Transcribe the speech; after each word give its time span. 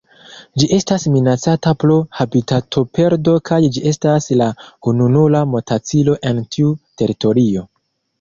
Ĝi 0.59 0.67
estas 0.75 1.03
minacata 1.15 1.73
pro 1.83 1.97
habitatoperdo 2.19 3.35
kaj 3.49 3.59
ĝi 3.75 3.83
estas 3.91 4.29
la 4.41 4.47
ununura 4.93 5.43
motacilo 5.53 6.17
en 6.31 6.41
tiu 6.57 6.73
teritorio. 7.03 7.65